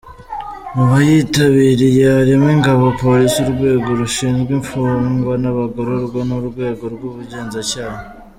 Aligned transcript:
Mu 0.75 0.83
bayitabiriye 0.89 2.03
harimo 2.17 2.47
Ingabo, 2.57 2.85
Polisi, 3.03 3.37
Urwego 3.49 3.89
rushinzwe 3.99 4.51
imfungwa 4.57 5.33
n’abagororwa 5.43 6.19
n’Urwego 6.29 6.83
rw’Ubugenzacyaha. 6.93 7.99